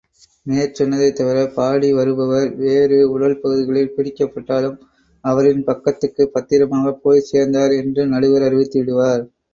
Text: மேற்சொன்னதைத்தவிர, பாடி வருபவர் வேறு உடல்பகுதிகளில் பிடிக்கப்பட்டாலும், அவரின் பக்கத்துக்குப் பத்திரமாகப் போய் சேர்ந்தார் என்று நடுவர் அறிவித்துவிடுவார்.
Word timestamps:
மேற்சொன்னதைத்தவிர, 0.45 1.53
பாடி 1.53 1.93
வருபவர் 1.93 2.55
வேறு 2.61 2.97
உடல்பகுதிகளில் 3.11 3.93
பிடிக்கப்பட்டாலும், 3.95 4.79
அவரின் 5.23 5.63
பக்கத்துக்குப் 5.63 6.33
பத்திரமாகப் 6.33 7.01
போய் 7.03 7.27
சேர்ந்தார் 7.29 7.75
என்று 7.75 8.05
நடுவர் 8.07 8.47
அறிவித்துவிடுவார். 8.49 9.23